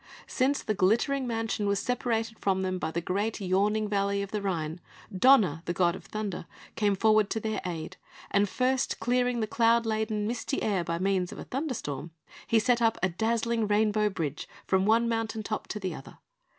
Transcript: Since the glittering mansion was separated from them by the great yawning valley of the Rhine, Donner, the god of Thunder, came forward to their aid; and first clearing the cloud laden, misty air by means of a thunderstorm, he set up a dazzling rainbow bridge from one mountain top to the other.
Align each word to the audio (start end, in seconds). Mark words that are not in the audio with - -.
Since 0.25 0.63
the 0.63 0.73
glittering 0.73 1.27
mansion 1.27 1.67
was 1.67 1.77
separated 1.77 2.39
from 2.39 2.63
them 2.63 2.79
by 2.79 2.89
the 2.89 3.01
great 3.01 3.39
yawning 3.39 3.87
valley 3.87 4.23
of 4.23 4.31
the 4.31 4.41
Rhine, 4.41 4.81
Donner, 5.15 5.61
the 5.65 5.73
god 5.75 5.95
of 5.95 6.05
Thunder, 6.05 6.47
came 6.75 6.95
forward 6.95 7.29
to 7.29 7.39
their 7.39 7.61
aid; 7.67 7.97
and 8.31 8.49
first 8.49 8.99
clearing 8.99 9.41
the 9.41 9.45
cloud 9.45 9.85
laden, 9.85 10.25
misty 10.25 10.63
air 10.63 10.83
by 10.83 10.97
means 10.97 11.31
of 11.31 11.37
a 11.37 11.43
thunderstorm, 11.43 12.09
he 12.47 12.57
set 12.57 12.81
up 12.81 12.97
a 13.03 13.09
dazzling 13.09 13.67
rainbow 13.67 14.09
bridge 14.09 14.49
from 14.65 14.87
one 14.87 15.07
mountain 15.07 15.43
top 15.43 15.67
to 15.67 15.79
the 15.79 15.93
other. 15.93 16.17